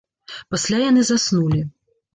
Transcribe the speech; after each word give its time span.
Пасля 0.55 0.81
яны 0.89 1.01
заснулі 1.13 1.61